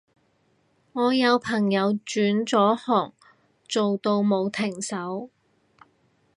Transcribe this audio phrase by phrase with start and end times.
[0.93, 3.13] 我有朋友轉咗行
[3.67, 5.29] 做到冇停手